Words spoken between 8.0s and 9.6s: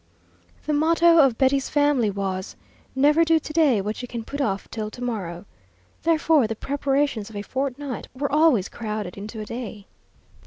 were always crowded into a